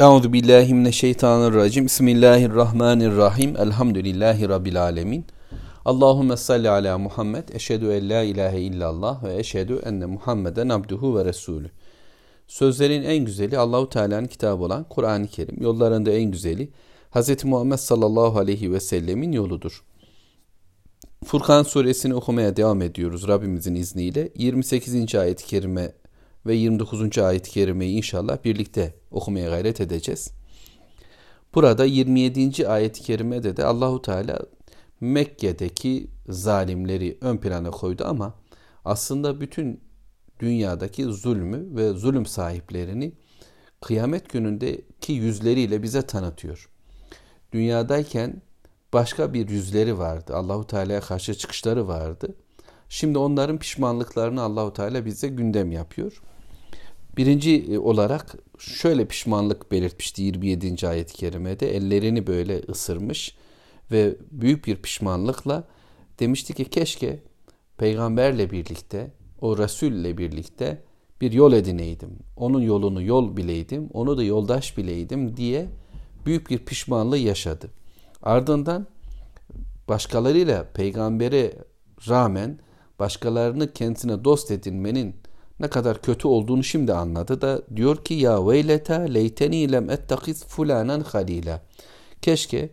[0.00, 1.84] Euzu billahi mineşşeytanirracim.
[1.84, 3.56] Bismillahirrahmanirrahim.
[3.56, 5.24] Elhamdülillahi rabbil alamin.
[5.84, 7.48] Allahumme salli ala Muhammed.
[7.48, 11.70] Eşhedü en la ilahe illallah ve eşhedü enne Muhammeden abduhu ve resulü.
[12.46, 15.62] Sözlerin en güzeli Allahu Teala'nın kitabı olan Kur'an-ı Kerim.
[15.62, 16.70] Yollarında en güzeli
[17.14, 17.44] Hz.
[17.44, 19.84] Muhammed sallallahu aleyhi ve sellemin yoludur.
[21.24, 24.28] Furkan suresini okumaya devam ediyoruz Rabbimizin izniyle.
[24.36, 25.14] 28.
[25.14, 25.92] ayet-i kerime
[26.46, 27.18] ve 29.
[27.18, 30.32] ayet-i kerimeyi inşallah birlikte okumaya gayret edeceğiz.
[31.54, 32.68] Burada 27.
[32.68, 34.38] ayet-i kerimede de Allahu Teala
[35.00, 38.34] Mekke'deki zalimleri ön plana koydu ama
[38.84, 39.80] aslında bütün
[40.40, 43.12] dünyadaki zulmü ve zulüm sahiplerini
[43.80, 46.70] kıyamet günündeki yüzleriyle bize tanıtıyor.
[47.52, 48.42] Dünyadayken
[48.92, 50.36] başka bir yüzleri vardı.
[50.36, 52.34] Allahu Teala'ya karşı çıkışları vardı.
[52.92, 56.22] Şimdi onların pişmanlıklarını Allahu Teala bize gündem yapıyor.
[57.16, 60.88] Birinci e, olarak şöyle pişmanlık belirtmişti 27.
[60.88, 61.76] ayet-i kerimede.
[61.76, 63.34] Ellerini böyle ısırmış
[63.92, 65.64] ve büyük bir pişmanlıkla
[66.20, 67.22] demişti ki keşke
[67.78, 70.82] peygamberle birlikte, o Resul'le birlikte
[71.20, 72.18] bir yol edineydim.
[72.36, 75.66] Onun yolunu yol bileydim, onu da yoldaş bileydim diye
[76.26, 77.70] büyük bir pişmanlığı yaşadı.
[78.22, 78.86] Ardından
[79.88, 81.52] başkalarıyla peygambere
[82.08, 82.58] rağmen
[83.00, 85.16] başkalarını kendisine dost edinmenin
[85.60, 91.00] ne kadar kötü olduğunu şimdi anladı da diyor ki ya veyleta leyteni lem ettakiz fulanan
[91.00, 91.60] halila.
[92.22, 92.70] Keşke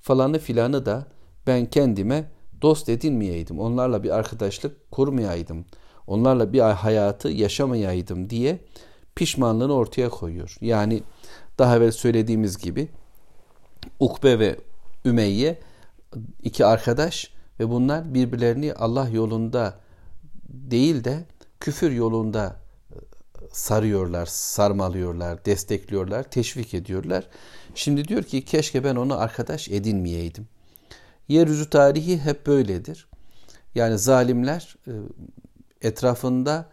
[0.00, 1.06] falanı filanı da
[1.46, 2.30] ben kendime
[2.62, 3.60] dost edinmeyeydim.
[3.60, 5.64] Onlarla bir arkadaşlık kurmayaydım.
[6.06, 8.58] Onlarla bir hayatı yaşamayaydım diye
[9.14, 10.56] pişmanlığını ortaya koyuyor.
[10.60, 11.02] Yani
[11.58, 12.88] daha evvel söylediğimiz gibi
[14.00, 14.56] Ukbe ve
[15.04, 15.58] Ümeyye
[16.42, 19.80] iki arkadaş ve bunlar birbirlerini Allah yolunda
[20.48, 21.24] değil de
[21.60, 22.56] küfür yolunda
[22.90, 22.96] e,
[23.52, 27.28] sarıyorlar, sarmalıyorlar, destekliyorlar, teşvik ediyorlar.
[27.74, 30.48] Şimdi diyor ki keşke ben onu arkadaş edinmeyeydim.
[31.28, 33.08] Yeryüzü tarihi hep böyledir.
[33.74, 34.92] Yani zalimler e,
[35.82, 36.68] etrafında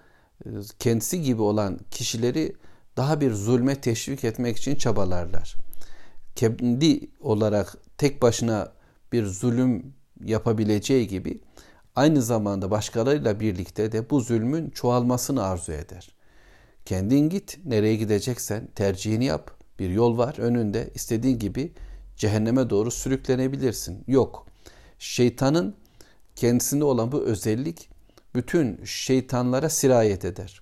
[0.45, 0.49] e,
[0.79, 2.55] kendisi gibi olan kişileri
[2.97, 5.55] daha bir zulme teşvik etmek için çabalarlar.
[6.35, 8.71] Kendi olarak tek başına
[9.11, 9.93] bir zulüm
[10.25, 11.41] yapabileceği gibi
[11.95, 16.09] aynı zamanda başkalarıyla birlikte de bu zulmün çoğalmasını arzu eder.
[16.85, 19.51] Kendin git, nereye gideceksen tercihini yap.
[19.79, 21.73] Bir yol var önünde, istediğin gibi
[22.17, 24.03] cehenneme doğru sürüklenebilirsin.
[24.07, 24.47] Yok.
[24.99, 25.75] Şeytanın
[26.35, 27.89] kendisinde olan bu özellik
[28.35, 30.61] bütün şeytanlara sirayet eder.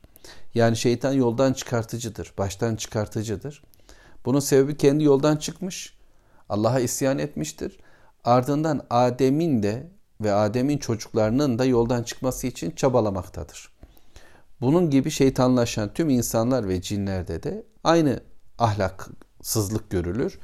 [0.53, 3.63] Yani şeytan yoldan çıkartıcıdır, baştan çıkartıcıdır.
[4.25, 5.93] Bunun sebebi kendi yoldan çıkmış,
[6.49, 7.77] Allah'a isyan etmiştir.
[8.23, 13.71] Ardından Adem'in de ve Adem'in çocuklarının da yoldan çıkması için çabalamaktadır.
[14.61, 18.19] Bunun gibi şeytanlaşan tüm insanlar ve cinlerde de aynı
[18.59, 20.39] ahlaksızlık görülür.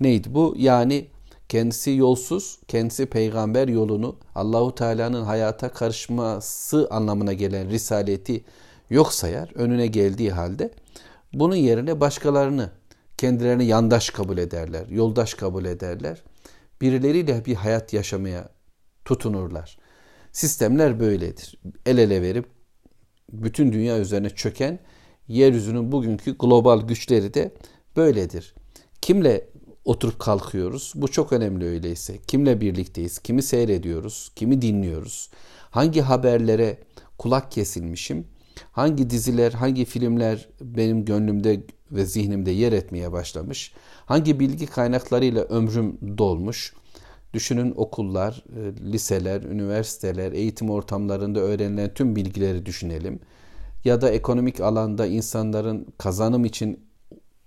[0.00, 0.54] Neydi bu?
[0.58, 1.06] Yani
[1.48, 8.44] kendisi yolsuz, kendisi peygamber yolunu Allahu Teala'nın hayata karışması anlamına gelen risaleti
[8.90, 10.70] yok sayar önüne geldiği halde
[11.32, 12.70] bunun yerine başkalarını
[13.18, 16.22] kendilerini yandaş kabul ederler, yoldaş kabul ederler.
[16.80, 18.48] Birileriyle bir hayat yaşamaya
[19.04, 19.78] tutunurlar.
[20.32, 21.58] Sistemler böyledir.
[21.86, 22.46] El ele verip
[23.32, 24.78] bütün dünya üzerine çöken
[25.28, 27.54] yeryüzünün bugünkü global güçleri de
[27.96, 28.54] böyledir.
[29.02, 29.48] Kimle
[29.84, 30.92] oturup kalkıyoruz?
[30.94, 32.18] Bu çok önemli öyleyse.
[32.26, 33.18] Kimle birlikteyiz?
[33.18, 34.32] Kimi seyrediyoruz?
[34.36, 35.30] Kimi dinliyoruz?
[35.70, 36.78] Hangi haberlere
[37.18, 38.26] kulak kesilmişim?
[38.72, 41.60] Hangi diziler, hangi filmler benim gönlümde
[41.92, 43.72] ve zihnimde yer etmeye başlamış?
[44.06, 46.74] Hangi bilgi kaynaklarıyla ömrüm dolmuş?
[47.34, 53.20] Düşünün okullar, e, liseler, üniversiteler, eğitim ortamlarında öğrenilen tüm bilgileri düşünelim.
[53.84, 56.80] Ya da ekonomik alanda insanların kazanım için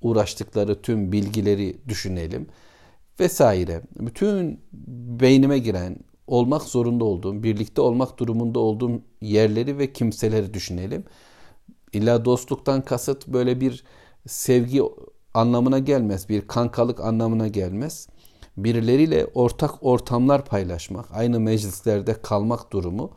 [0.02, 2.48] uğraştıkları tüm bilgileri düşünelim
[3.20, 3.82] vesaire.
[4.00, 4.62] Bütün
[5.20, 11.04] beynime giren, olmak zorunda olduğum, birlikte olmak durumunda olduğum yerleri ve kimseleri düşünelim.
[11.94, 13.84] İlla dostluktan kasıt böyle bir
[14.28, 14.82] sevgi
[15.34, 18.08] anlamına gelmez, bir kankalık anlamına gelmez
[18.64, 23.12] birileriyle ortak ortamlar paylaşmak, aynı meclislerde kalmak durumu.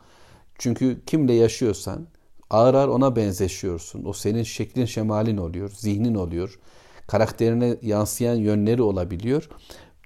[0.57, 2.07] Çünkü kimle yaşıyorsan
[2.49, 4.05] ağır ağır ona benzeşiyorsun.
[4.05, 6.59] O senin şeklin şemalin oluyor, zihnin oluyor.
[7.07, 9.49] Karakterine yansıyan yönleri olabiliyor.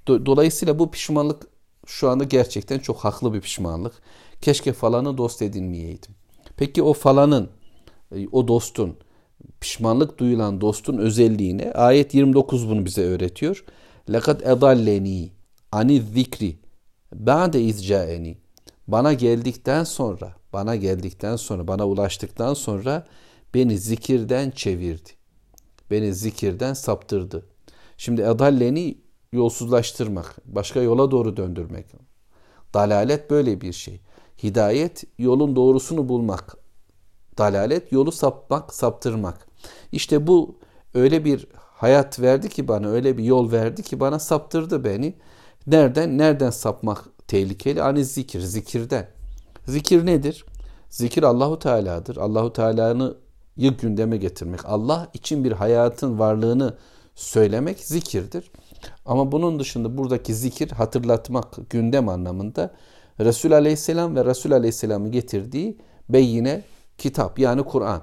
[0.08, 1.48] Dolayısıyla bu pişmanlık
[1.86, 3.94] şu anda gerçekten çok haklı bir pişmanlık.
[4.42, 6.16] Keşke falanı dost edinmeyeydim.
[6.58, 7.50] Peki o falanın,
[8.16, 8.98] e, o dostun,
[9.62, 13.64] pişmanlık duyulan dostun özelliğine ayet 29 bunu bize öğretiyor.
[14.12, 15.32] Lekat edalleni
[15.72, 16.56] ani zikri
[17.16, 18.38] ba'de izcaeni
[18.88, 23.08] bana geldikten sonra bana geldikten sonra bana ulaştıktan sonra
[23.54, 25.10] beni zikirden çevirdi.
[25.92, 27.46] Beni zikirden saptırdı.
[27.98, 28.98] Şimdi edalleni
[29.32, 31.86] yolsuzlaştırmak, başka yola doğru döndürmek.
[32.74, 34.02] Dalalet böyle bir şey.
[34.44, 36.58] Hidayet yolun doğrusunu bulmak.
[37.38, 39.47] Dalalet yolu sapmak, saptırmak.
[39.92, 40.56] İşte bu
[40.94, 45.14] öyle bir hayat verdi ki bana, öyle bir yol verdi ki bana saptırdı beni.
[45.68, 46.18] Nereden?
[46.18, 47.84] Nereden sapmak tehlikeli?
[47.84, 49.08] Ani zikir, zikirden.
[49.68, 50.46] Zikir nedir?
[50.90, 52.18] Zikir Allahu Teala'dır.
[52.18, 53.18] Allahu Teala'nı
[53.58, 54.66] gündeme getirmek.
[54.66, 56.78] Allah için bir hayatın varlığını
[57.16, 58.52] söylemek zikirdir.
[59.06, 62.74] Ama bunun dışında buradaki zikir hatırlatmak gündem anlamında
[63.20, 65.78] Resul Aleyhisselam ve Resul Aleyhisselam'ın getirdiği
[66.10, 66.64] beyine
[66.98, 68.02] kitap yani Kur'an.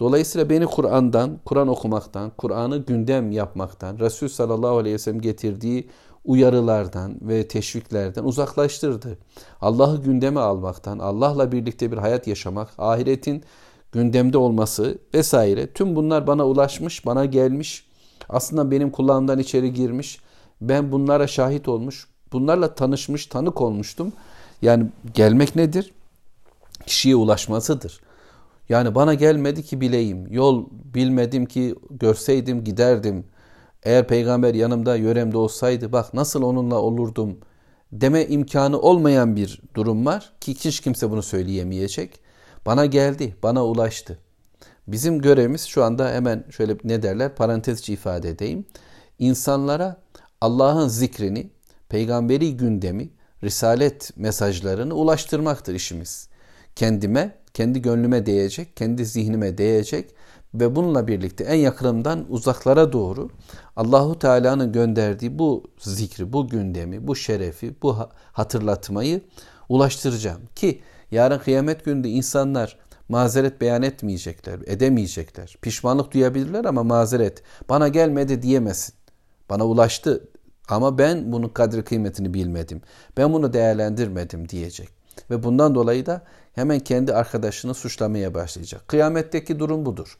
[0.00, 5.88] Dolayısıyla beni Kur'an'dan, Kur'an okumaktan, Kur'an'ı gündem yapmaktan, Resul sallallahu aleyhi ve sellem getirdiği
[6.24, 9.18] uyarılardan ve teşviklerden uzaklaştırdı.
[9.60, 13.44] Allah'ı gündeme almaktan, Allah'la birlikte bir hayat yaşamak, ahiretin
[13.92, 17.86] gündemde olması vesaire tüm bunlar bana ulaşmış, bana gelmiş.
[18.28, 20.20] Aslında benim kulağımdan içeri girmiş.
[20.60, 24.12] Ben bunlara şahit olmuş, bunlarla tanışmış, tanık olmuştum.
[24.62, 25.92] Yani gelmek nedir?
[26.86, 28.00] Kişiye ulaşmasıdır.
[28.68, 30.32] Yani bana gelmedi ki bileyim.
[30.32, 33.24] Yol bilmedim ki görseydim giderdim.
[33.82, 37.38] Eğer peygamber yanımda yöremde olsaydı bak nasıl onunla olurdum
[37.92, 42.20] deme imkanı olmayan bir durum var ki hiç kimse bunu söyleyemeyecek.
[42.66, 44.18] Bana geldi, bana ulaştı.
[44.88, 48.64] Bizim görevimiz şu anda hemen şöyle ne derler parantezci ifade edeyim.
[49.18, 49.96] İnsanlara
[50.40, 51.50] Allah'ın zikrini,
[51.88, 53.10] peygamberi gündemi,
[53.44, 56.28] risalet mesajlarını ulaştırmaktır işimiz.
[56.76, 60.14] Kendime, kendi gönlüme değecek, kendi zihnime değecek
[60.54, 63.30] ve bununla birlikte en yakınımdan uzaklara doğru
[63.76, 67.96] Allahu Teala'nın gönderdiği bu zikri, bu gündemi, bu şerefi, bu
[68.32, 69.20] hatırlatmayı
[69.68, 75.56] ulaştıracağım ki yarın kıyamet gününde insanlar mazeret beyan etmeyecekler, edemeyecekler.
[75.62, 78.94] Pişmanlık duyabilirler ama mazeret bana gelmedi diyemesin.
[79.50, 80.28] Bana ulaştı
[80.68, 82.82] ama ben bunun kadri kıymetini bilmedim.
[83.16, 84.95] Ben bunu değerlendirmedim diyecek.
[85.30, 86.22] Ve bundan dolayı da
[86.52, 88.88] hemen kendi arkadaşını suçlamaya başlayacak.
[88.88, 90.18] Kıyametteki durum budur.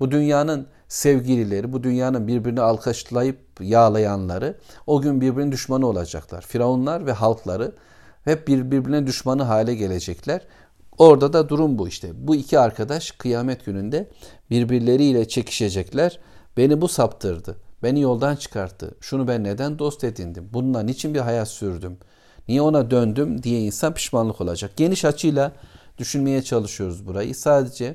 [0.00, 6.42] Bu dünyanın sevgilileri, bu dünyanın birbirini alkışlayıp yağlayanları o gün birbirinin düşmanı olacaklar.
[6.42, 7.72] Firavunlar ve halkları
[8.24, 10.40] hep birbirine düşmanı hale gelecekler.
[10.98, 12.10] Orada da durum bu işte.
[12.14, 14.08] Bu iki arkadaş kıyamet gününde
[14.50, 16.20] birbirleriyle çekişecekler.
[16.56, 17.56] Beni bu saptırdı.
[17.82, 18.94] Beni yoldan çıkarttı.
[19.00, 20.48] Şunu ben neden dost edindim?
[20.52, 21.98] Bununla niçin bir hayat sürdüm?
[22.48, 24.70] Niye ona döndüm diye insan pişmanlık olacak.
[24.76, 25.52] Geniş açıyla
[25.98, 27.34] düşünmeye çalışıyoruz burayı.
[27.34, 27.94] Sadece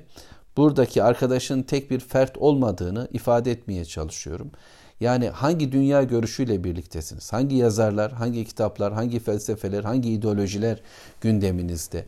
[0.58, 4.52] buradaki arkadaşın tek bir fert olmadığını ifade etmeye çalışıyorum.
[5.00, 7.34] Yani hangi dünya görüşüyle birliktesiniz?
[7.34, 10.82] Hangi yazarlar, hangi kitaplar, hangi felsefeler, hangi ideolojiler
[11.22, 12.06] gündeminizde?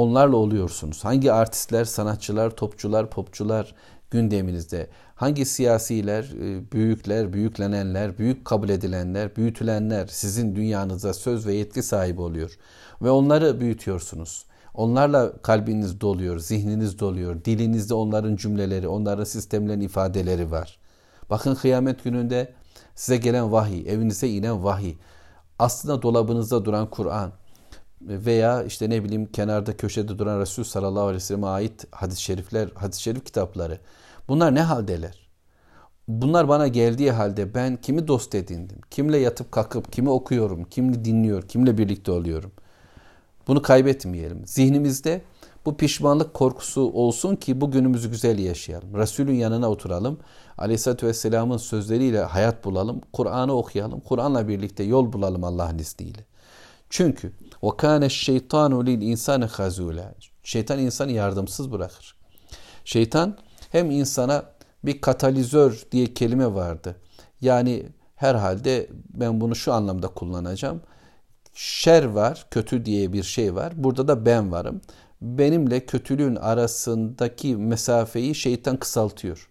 [0.00, 1.04] Onlarla oluyorsunuz.
[1.04, 3.74] Hangi artistler, sanatçılar, topçular, popçular
[4.10, 4.90] gündeminizde?
[5.14, 12.20] Hangi siyasiler, e, büyükler, büyüklenenler, büyük kabul edilenler, büyütülenler sizin dünyanıza söz ve yetki sahibi
[12.20, 12.58] oluyor?
[13.02, 14.44] Ve onları büyütüyorsunuz.
[14.74, 20.78] Onlarla kalbiniz doluyor, zihniniz doluyor, dilinizde onların cümleleri, onların sistemlerin ifadeleri var.
[21.30, 22.52] Bakın kıyamet gününde
[22.94, 24.94] size gelen vahiy, evinize inen vahiy,
[25.58, 27.32] aslında dolabınızda duran Kur'an
[28.02, 32.68] veya işte ne bileyim kenarda köşede duran Resul sallallahu aleyhi ve sellem'e ait hadis-i şerifler,
[32.74, 33.78] hadis-i şerif kitapları.
[34.28, 35.30] Bunlar ne haldeler?
[36.08, 38.78] Bunlar bana geldiği halde ben kimi dost edindim?
[38.90, 40.64] Kimle yatıp kalkıp kimi okuyorum?
[40.64, 41.42] Kimle dinliyor?
[41.42, 42.52] Kimle birlikte oluyorum?
[43.48, 44.46] Bunu kaybetmeyelim.
[44.46, 45.22] Zihnimizde
[45.66, 48.94] bu pişmanlık korkusu olsun ki bu günümüzü güzel yaşayalım.
[48.94, 50.18] Resulün yanına oturalım.
[50.58, 53.00] Aleyhisselatü Vesselam'ın sözleriyle hayat bulalım.
[53.12, 54.00] Kur'an'ı okuyalım.
[54.00, 56.29] Kur'an'la birlikte yol bulalım Allah'ın izniyle.
[56.90, 57.32] Çünkü
[58.08, 60.14] şeytanu lil insani hazûlâ.
[60.42, 62.16] Şeytan insanı yardımsız bırakır.
[62.84, 63.38] Şeytan
[63.72, 64.44] hem insana
[64.84, 66.96] bir katalizör diye kelime vardı.
[67.40, 70.82] Yani herhalde ben bunu şu anlamda kullanacağım.
[71.54, 73.72] Şer var, kötü diye bir şey var.
[73.76, 74.80] Burada da ben varım.
[75.20, 79.49] Benimle kötülüğün arasındaki mesafeyi şeytan kısaltıyor.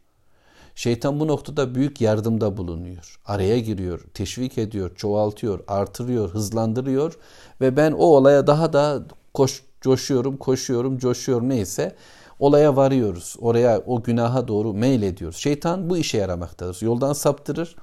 [0.79, 3.19] Şeytan bu noktada büyük yardımda bulunuyor.
[3.25, 7.17] Araya giriyor, teşvik ediyor, çoğaltıyor, artırıyor, hızlandırıyor
[7.62, 11.95] ve ben o olaya daha da koş, coşuyorum, koşuyorum, coşuyorum neyse
[12.39, 13.36] olaya varıyoruz.
[13.39, 15.38] Oraya o günaha doğru meyil ediyoruz.
[15.38, 16.77] Şeytan bu işe yaramaktadır.
[16.81, 17.75] Yoldan saptırır.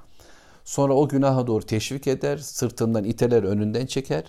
[0.65, 2.37] Sonra o günaha doğru teşvik eder.
[2.37, 4.23] Sırtından iteler, önünden çeker.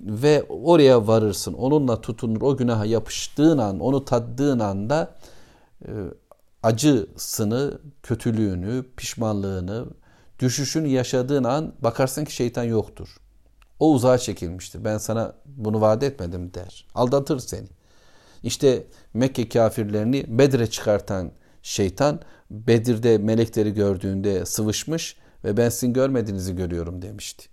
[0.00, 1.52] Ve oraya varırsın.
[1.52, 2.42] Onunla tutunur.
[2.42, 5.14] O günaha yapıştığın an, onu tattığın anda
[5.84, 5.90] e,
[6.62, 9.86] acısını, kötülüğünü, pişmanlığını,
[10.38, 13.08] düşüşünü yaşadığın an bakarsın ki şeytan yoktur.
[13.80, 14.84] O uzağa çekilmiştir.
[14.84, 16.86] Ben sana bunu vaat etmedim der.
[16.94, 17.68] Aldatır seni.
[18.42, 21.30] İşte Mekke kafirlerini Bedir'e çıkartan
[21.62, 27.48] şeytan Bedir'de melekleri gördüğünde sıvışmış ve ben sizin görmediğinizi görüyorum demişti.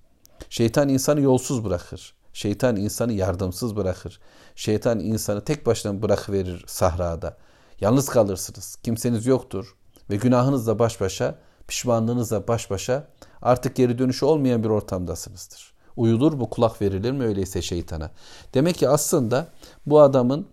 [0.50, 2.14] Şeytan insanı yolsuz bırakır.
[2.34, 4.20] Şeytan insanı yardımsız bırakır.
[4.56, 7.38] Şeytan insanı tek başına bırakıverir sahrada.
[7.82, 8.76] Yalnız kalırsınız.
[8.76, 9.76] Kimseniz yoktur.
[10.10, 13.08] Ve günahınızla baş başa, pişmanlığınızla baş başa
[13.42, 15.74] artık geri dönüşü olmayan bir ortamdasınızdır.
[15.98, 18.12] Uyulur bu kulak verilir mi öyleyse şeytana?
[18.54, 19.48] Demek ki aslında
[19.86, 20.48] bu adamın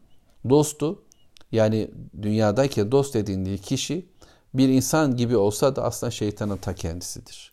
[0.48, 1.02] dostu
[1.52, 1.90] yani
[2.22, 4.08] dünyadaki dost edindiği kişi
[4.54, 7.52] bir insan gibi olsa da aslında şeytanın ta kendisidir.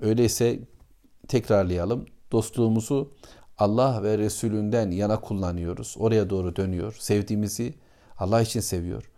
[0.00, 0.60] Öyleyse
[1.28, 2.06] tekrarlayalım.
[2.32, 3.12] Dostluğumuzu
[3.58, 5.96] Allah ve Resulünden yana kullanıyoruz.
[5.98, 6.96] Oraya doğru dönüyor.
[6.98, 7.74] Sevdiğimizi
[8.20, 9.10] Allah için seviyor.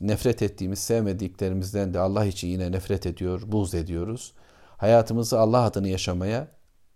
[0.00, 4.32] Nefret ettiğimiz, sevmediklerimizden de Allah için yine nefret ediyor, buz ediyoruz.
[4.76, 6.48] Hayatımızı Allah adını yaşamaya,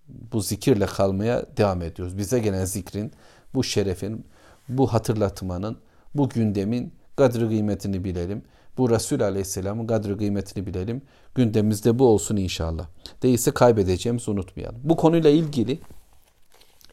[0.09, 2.19] bu zikirle kalmaya devam ediyoruz.
[2.19, 3.13] Bize gelen zikrin,
[3.55, 4.27] bu şerefin,
[4.69, 5.79] bu hatırlatmanın,
[6.15, 8.43] bu gündemin kadri kıymetini bilelim.
[8.79, 11.03] Bu Resul Aleyhisselam'ın kadri kıymetini bilelim.
[11.35, 12.87] Gündemimizde bu olsun inşallah.
[13.23, 14.81] Değilse kaybedeceğimizi unutmayalım.
[14.85, 15.79] Bu konuyla ilgili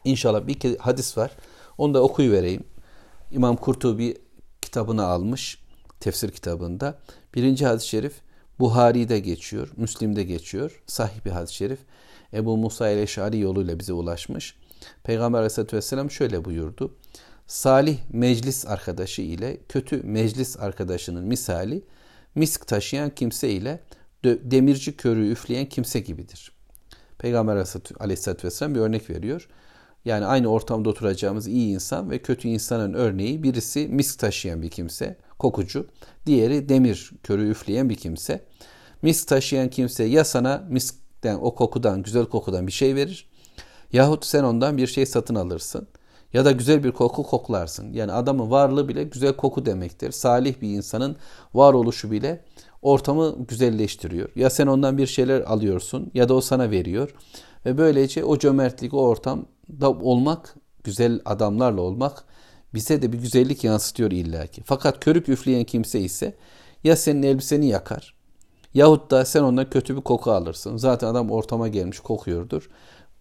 [0.04, 1.30] inşallah bir hadis var.
[1.78, 2.64] Onu da okuyuvereyim.
[3.30, 4.16] İmam Kurtubi
[4.72, 5.58] kitabını almış.
[6.00, 6.98] Tefsir kitabında.
[7.34, 8.12] Birinci hadis-i şerif
[8.58, 9.72] Buhari'de geçiyor.
[9.76, 10.82] Müslim'de geçiyor.
[10.86, 11.78] Sahih bir hadis-i şerif.
[12.34, 14.56] Ebu Musa el-Eşari yoluyla bize ulaşmış.
[15.04, 16.94] Peygamber aleyhissalatü vesselam şöyle buyurdu.
[17.46, 21.82] Salih meclis arkadaşı ile kötü meclis arkadaşının misali
[22.34, 23.80] misk taşıyan kimse ile
[24.24, 26.52] demirci körüğü üfleyen kimse gibidir.
[27.18, 27.66] Peygamber
[28.00, 29.48] aleyhissalatü vesselam bir örnek veriyor.
[30.04, 35.16] Yani aynı ortamda oturacağımız iyi insan ve kötü insanın örneği birisi misk taşıyan bir kimse,
[35.38, 35.86] kokucu.
[36.26, 38.44] Diğeri demir körü üfleyen bir kimse.
[39.02, 43.32] Misk taşıyan kimse ya sana miskten o kokudan, güzel kokudan bir şey verir
[43.92, 45.88] yahut sen ondan bir şey satın alırsın
[46.32, 47.92] ya da güzel bir koku koklarsın.
[47.92, 50.12] Yani adamın varlığı bile güzel koku demektir.
[50.12, 51.16] Salih bir insanın
[51.54, 52.44] varoluşu bile
[52.82, 54.28] ortamı güzelleştiriyor.
[54.36, 57.14] Ya sen ondan bir şeyler alıyorsun ya da o sana veriyor.
[57.66, 60.54] Ve böylece o cömertlik, o ortamda olmak,
[60.84, 62.24] güzel adamlarla olmak
[62.74, 64.62] bize de bir güzellik yansıtıyor illaki.
[64.64, 66.34] Fakat körük üfleyen kimse ise
[66.84, 68.14] ya senin elbiseni yakar
[68.74, 70.76] yahut da sen ondan kötü bir koku alırsın.
[70.76, 72.70] Zaten adam ortama gelmiş kokuyordur.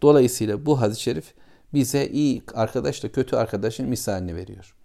[0.01, 1.33] Dolayısıyla bu hadis-i şerif
[1.73, 4.75] bize iyi arkadaşla kötü arkadaşın misalini veriyor.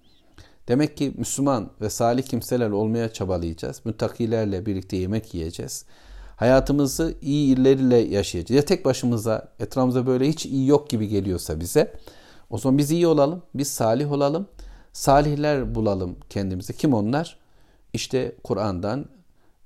[0.68, 3.80] Demek ki Müslüman ve salih kimseler olmaya çabalayacağız.
[3.84, 5.84] Müttakilerle birlikte yemek yiyeceğiz.
[6.36, 8.56] Hayatımızı iyi illeriyle yaşayacağız.
[8.56, 11.92] Ya tek başımıza etrafımızda böyle hiç iyi yok gibi geliyorsa bize
[12.50, 14.48] o zaman biz iyi olalım, biz salih olalım.
[14.92, 16.72] Salihler bulalım kendimize.
[16.72, 17.38] Kim onlar?
[17.92, 19.06] İşte Kur'an'dan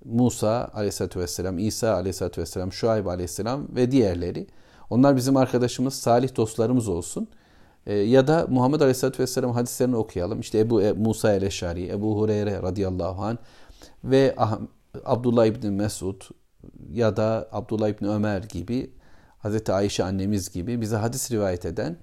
[0.05, 4.47] Musa aleyhissalatü vesselam, İsa aleyhissalatü vesselam, Şuayb aleyhisselam ve diğerleri.
[4.91, 7.29] Onlar bizim arkadaşımız, salih dostlarımız olsun.
[7.87, 10.41] E, ya da Muhammed aleyhissalatü vesselam hadislerini okuyalım.
[10.41, 13.37] İşte Ebu e, Musa el-Eşari, Ebu Hureyre radıyallahu anh
[14.05, 14.59] ve ah,
[15.05, 16.23] Abdullah İbni Mesud
[16.93, 18.91] ya da Abdullah İbni Ömer gibi
[19.39, 21.97] Hazreti Ayşe annemiz gibi bize hadis rivayet eden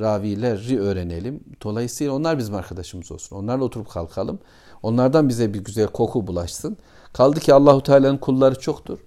[0.00, 1.44] ravileri öğrenelim.
[1.62, 3.36] Dolayısıyla onlar bizim arkadaşımız olsun.
[3.36, 4.38] Onlarla oturup kalkalım.
[4.82, 6.76] Onlardan bize bir güzel koku bulaşsın.
[7.12, 8.98] Kaldı ki Allahu Teala'nın kulları çoktur.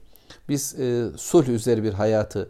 [0.49, 2.49] Biz e, sulh üzeri bir hayatı,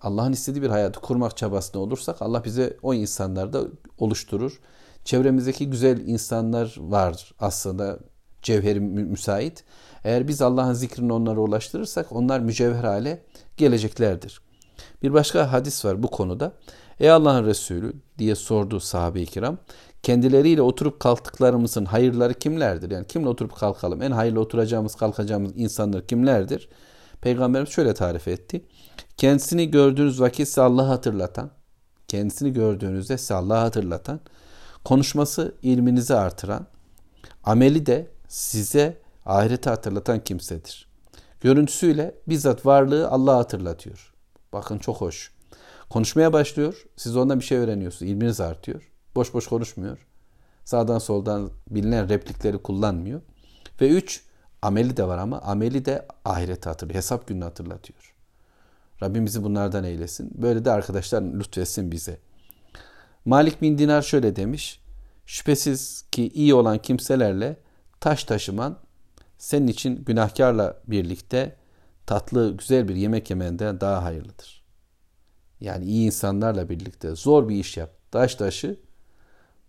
[0.00, 3.62] Allah'ın istediği bir hayatı kurmak çabasında olursak Allah bize o insanları da
[3.98, 4.60] oluşturur.
[5.04, 7.98] Çevremizdeki güzel insanlar var aslında
[8.42, 9.64] cevheri müsait.
[10.04, 13.22] Eğer biz Allah'ın zikrini onlara ulaştırırsak onlar mücevher hale
[13.56, 14.40] geleceklerdir.
[15.02, 16.52] Bir başka hadis var bu konuda.
[17.00, 19.58] Ey Allah'ın Resulü diye sordu sahabe-i kiram.
[20.02, 22.90] Kendileriyle oturup kalktıklarımızın hayırları kimlerdir?
[22.90, 24.02] Yani kimle oturup kalkalım?
[24.02, 26.68] En hayırlı oturacağımız, kalkacağımız insanlar kimlerdir?
[27.20, 28.64] Peygamberimiz şöyle tarif etti.
[29.16, 31.50] Kendisini gördüğünüz vakit size Allah'ı hatırlatan,
[32.08, 34.20] kendisini gördüğünüzde size Allah'ı hatırlatan,
[34.84, 36.66] konuşması ilminizi artıran,
[37.44, 40.88] ameli de size ahireti hatırlatan kimsedir.
[41.40, 44.14] Görüntüsüyle bizzat varlığı Allah'ı hatırlatıyor.
[44.52, 45.32] Bakın çok hoş.
[45.90, 46.86] Konuşmaya başlıyor.
[46.96, 48.10] Siz ondan bir şey öğreniyorsunuz.
[48.10, 48.92] İlminiz artıyor.
[49.14, 50.06] Boş boş konuşmuyor.
[50.64, 53.20] Sağdan soldan bilinen replikleri kullanmıyor.
[53.80, 54.24] Ve üç,
[54.62, 56.96] ameli de var ama ameli de ahireti hatırlıyor.
[56.96, 58.14] Hesap gününü hatırlatıyor.
[59.02, 60.30] Rabbim bizi bunlardan eylesin.
[60.34, 62.18] Böyle de arkadaşlar lütfetsin bize.
[63.24, 64.80] Malik bin Dinar şöyle demiş.
[65.26, 67.56] Şüphesiz ki iyi olan kimselerle
[68.00, 68.78] taş taşıman
[69.38, 71.56] senin için günahkarla birlikte
[72.06, 74.64] tatlı güzel bir yemek yemenden daha hayırlıdır.
[75.60, 77.90] Yani iyi insanlarla birlikte zor bir iş yap.
[78.10, 78.80] Taş taşı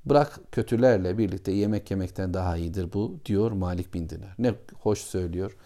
[0.06, 4.36] bırak kötülerle birlikte yemek yemekten daha iyidir bu diyor Malik bin Dinar.
[4.40, 5.58] Ne hoş söylüyor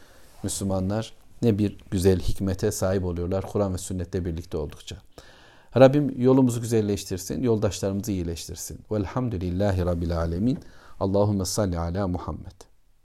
[0.43, 4.97] Müslümanlar ne bir güzel hikmete sahip oluyorlar Kur'an ve sünnette birlikte oldukça.
[5.77, 8.79] Rabbim yolumuzu güzelleştirsin, yoldaşlarımızı iyileştirsin.
[8.91, 10.59] Velhamdülillahi Rabbil Alemin.
[10.99, 12.70] Allahümme salli ala Muhammed.